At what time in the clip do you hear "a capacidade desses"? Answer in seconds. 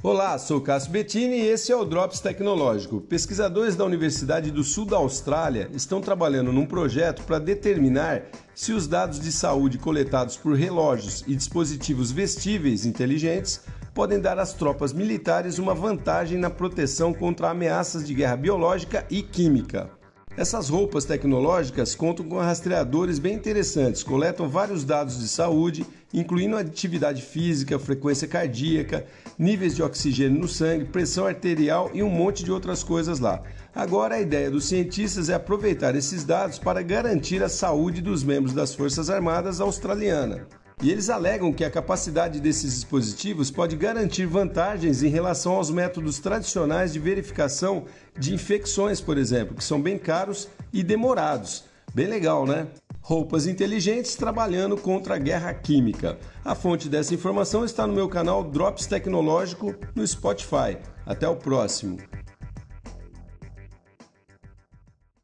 41.64-42.72